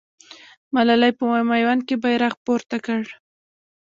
[0.73, 3.01] ملالۍ په میوند کې بیرغ پورته کړ.